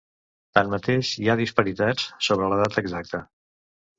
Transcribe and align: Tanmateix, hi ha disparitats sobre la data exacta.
Tanmateix, 0.57 1.09
hi 1.23 1.29
ha 1.29 1.35
disparitats 1.41 2.07
sobre 2.29 2.49
la 2.53 2.59
data 2.63 2.83
exacta. 2.87 3.21